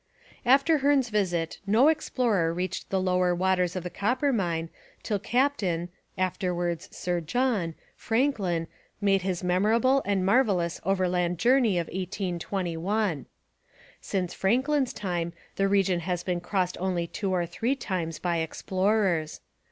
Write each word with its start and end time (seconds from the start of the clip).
After 0.47 0.79
Hearne's 0.79 1.09
visit 1.09 1.59
no 1.67 1.87
explorer 1.87 2.51
reached 2.51 2.89
the 2.89 2.99
lower 2.99 3.35
waters 3.35 3.75
of 3.75 3.83
the 3.83 3.91
Coppermine 3.91 4.71
till 5.03 5.19
Captain 5.19 5.89
(afterwards 6.17 6.89
Sir 6.91 7.21
John) 7.21 7.75
Franklin 7.95 8.65
made 8.99 9.21
his 9.21 9.43
memorable 9.43 10.01
and 10.03 10.25
marvellous 10.25 10.81
overland 10.83 11.37
journey 11.37 11.77
of 11.77 11.85
1821. 11.85 13.27
Since 14.01 14.33
Franklin's 14.33 14.91
time 14.91 15.33
the 15.57 15.67
region 15.67 15.99
has 15.99 16.23
been 16.23 16.41
crossed 16.41 16.77
only 16.79 17.05
two 17.05 17.31
or 17.31 17.45
three 17.45 17.75
times 17.75 18.17
by 18.17 18.37
explorers. 18.37 19.41